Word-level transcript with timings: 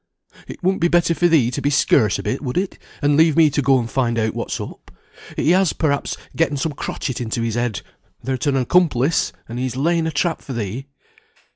"It 0.47 0.63
wouldn't 0.63 0.81
be 0.81 0.87
better 0.87 1.13
for 1.13 1.27
thee 1.27 1.51
to 1.51 1.61
be 1.61 1.69
scarce 1.69 2.17
a 2.17 2.23
bit, 2.23 2.41
would 2.41 2.57
it, 2.57 2.79
and 3.03 3.15
leave 3.15 3.37
me 3.37 3.51
to 3.51 3.61
go 3.61 3.77
and 3.77 3.87
find 3.87 4.17
out 4.17 4.33
what's 4.33 4.59
up? 4.59 4.89
He 5.35 5.51
has, 5.51 5.73
perhaps, 5.73 6.17
getten 6.35 6.57
some 6.57 6.71
crotchet 6.71 7.21
into 7.21 7.43
his 7.43 7.53
head 7.53 7.83
thou'rt 8.23 8.47
an 8.47 8.55
accomplice, 8.57 9.31
and 9.47 9.59
is 9.59 9.75
laying 9.75 10.07
a 10.07 10.11
trap 10.11 10.41
for 10.41 10.53
thee." 10.53 10.87